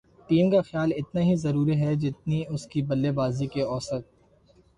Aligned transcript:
team 0.29 0.49
کا 0.51 0.61
خیال 0.61 0.91
اتنا 0.93 1.21
ہی 1.21 1.35
ضروری 1.37 1.75
ہے 1.81 1.93
جتنی 1.95 2.43
اس 2.49 2.65
کی 2.67 2.81
بلےبازی 2.83 3.47
کی 3.47 3.61
اوسط 3.63 4.03